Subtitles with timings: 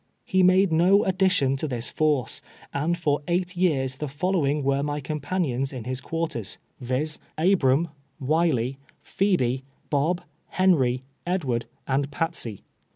[0.25, 2.41] He made no addition to this force,
[2.73, 6.41] and for eight years the follow ing were my companions in his quarter,
[6.79, 10.15] viz: Abram, "Wiley, Phebe, Boh,
[10.47, 12.63] Henry, Edward, and Patsey.